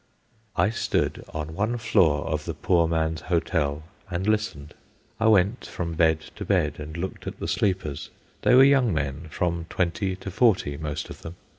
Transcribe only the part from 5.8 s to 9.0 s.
bed to bed and looked at the sleepers. They were young